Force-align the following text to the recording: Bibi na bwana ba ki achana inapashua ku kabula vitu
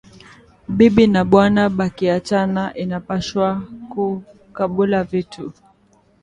Bibi 0.77 1.05
na 1.13 1.21
bwana 1.29 1.61
ba 1.77 1.87
ki 1.95 2.05
achana 2.17 2.63
inapashua 2.83 3.49
ku 3.91 4.03
kabula 4.55 4.99
vitu 5.11 5.43